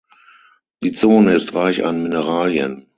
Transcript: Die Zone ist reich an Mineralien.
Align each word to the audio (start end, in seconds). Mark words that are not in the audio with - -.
Die 0.81 0.93
Zone 0.93 1.35
ist 1.35 1.53
reich 1.53 1.85
an 1.85 2.01
Mineralien. 2.01 2.87